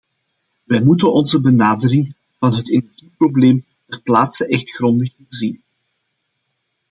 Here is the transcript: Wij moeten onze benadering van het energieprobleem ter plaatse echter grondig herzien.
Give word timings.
Wij 0.63 0.83
moeten 0.83 1.13
onze 1.13 1.41
benadering 1.41 2.15
van 2.39 2.55
het 2.55 2.69
energieprobleem 2.69 3.65
ter 3.87 4.01
plaatse 4.01 4.47
echter 4.47 4.73
grondig 4.75 5.13
herzien. 5.17 5.63